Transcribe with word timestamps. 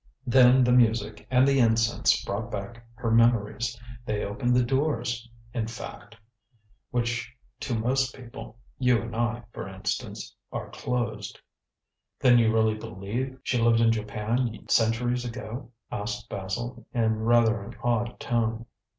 Then 0.25 0.63
the 0.63 0.71
music 0.71 1.27
and 1.29 1.47
the 1.47 1.59
incense 1.59 2.25
brought 2.25 2.49
back 2.49 2.83
her 2.95 3.11
memories. 3.11 3.79
They 4.03 4.23
opened 4.23 4.55
the 4.55 4.63
doors, 4.63 5.29
in 5.53 5.67
fact, 5.67 6.15
which, 6.89 7.31
to 7.59 7.77
most 7.77 8.15
people 8.15 8.57
you 8.79 8.99
and 8.99 9.15
I, 9.15 9.43
for 9.51 9.67
instance 9.67 10.35
are 10.51 10.71
closed." 10.71 11.39
"Then 12.19 12.39
you 12.39 12.51
really 12.51 12.73
believe 12.73 13.39
she 13.43 13.59
lived 13.61 13.79
in 13.79 13.91
Japan 13.91 14.67
centuries 14.69 15.23
ago?" 15.23 15.69
asked 15.91 16.27
Basil, 16.29 16.83
in 16.95 17.17
rather 17.19 17.61
an 17.61 17.75
awed 17.83 18.19
tone. 18.19 18.65